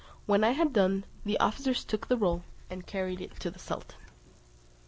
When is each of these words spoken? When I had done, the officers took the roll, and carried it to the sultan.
When 0.25 0.43
I 0.43 0.53
had 0.53 0.73
done, 0.73 1.05
the 1.25 1.39
officers 1.39 1.83
took 1.83 2.07
the 2.07 2.17
roll, 2.17 2.43
and 2.71 2.87
carried 2.87 3.21
it 3.21 3.39
to 3.41 3.51
the 3.51 3.59
sultan. 3.59 3.99